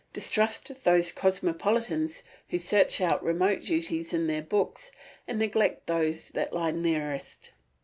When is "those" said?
0.83-1.11, 5.85-6.29